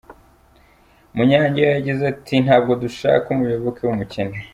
[1.15, 4.37] Munyangeyo yagize ati “Ntabwo dushaka umuyoboke w’umukene.